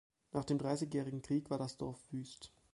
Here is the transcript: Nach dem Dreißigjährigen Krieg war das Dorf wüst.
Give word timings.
Nach 0.31 0.43
dem 0.45 0.57
Dreißigjährigen 0.57 1.21
Krieg 1.21 1.51
war 1.51 1.59
das 1.59 1.77
Dorf 1.77 1.99
wüst. 2.11 2.51